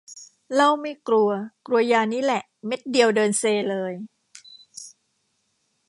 [0.53, 1.29] เหล้าไม่กลัว
[1.65, 3.93] กลัวยานี่แหละ เม็ดเดียวเดินเซเลย